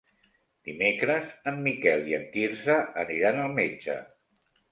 Dimecres 0.69 1.27
en 1.51 1.59
Miquel 1.67 2.09
i 2.13 2.17
en 2.19 2.25
Quirze 2.37 2.79
aniran 3.05 3.39
al 3.43 3.53
metge. 3.61 4.01